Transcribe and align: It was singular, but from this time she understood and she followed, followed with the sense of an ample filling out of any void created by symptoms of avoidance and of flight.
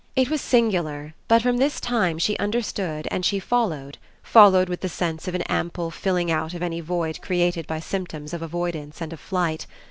It 0.15 0.31
was 0.31 0.41
singular, 0.41 1.13
but 1.27 1.43
from 1.43 1.57
this 1.57 1.79
time 1.79 2.17
she 2.17 2.35
understood 2.39 3.07
and 3.11 3.23
she 3.23 3.37
followed, 3.37 3.99
followed 4.23 4.67
with 4.67 4.81
the 4.81 4.89
sense 4.89 5.27
of 5.27 5.35
an 5.35 5.43
ample 5.43 5.91
filling 5.91 6.31
out 6.31 6.55
of 6.55 6.63
any 6.63 6.79
void 6.81 7.21
created 7.21 7.67
by 7.67 7.81
symptoms 7.81 8.33
of 8.33 8.41
avoidance 8.41 8.99
and 8.99 9.13
of 9.13 9.19
flight. 9.19 9.67